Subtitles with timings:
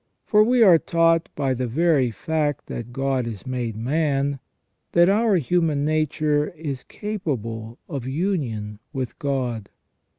[0.25, 4.39] For we are taught by the very fact that God is made man,
[4.93, 9.69] that our human nature is capable of union with God.